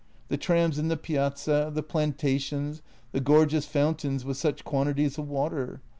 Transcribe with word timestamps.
The 0.29 0.37
trams 0.37 0.79
in 0.79 0.87
the 0.87 0.97
piazza, 0.97 1.69
the 1.71 1.83
planta 1.83 2.39
tions, 2.39 2.81
the 3.11 3.19
gorgeous 3.19 3.67
fountains 3.67 4.25
with 4.25 4.37
such 4.37 4.63
quantities 4.65 5.19
of 5.19 5.29
water. 5.29 5.79